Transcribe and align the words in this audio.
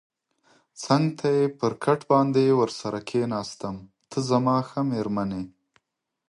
څنګ 0.83 1.05
ته 1.19 1.27
یې 1.37 1.45
پر 1.59 1.71
کټ 1.83 1.99
باندې 2.11 2.45
ورسره 2.59 2.99
کېناستم، 3.09 3.75
ته 4.09 4.17
زما 4.29 4.57
ښه 4.67 4.81
مېرمن 4.91 5.29
یې. 5.37 5.43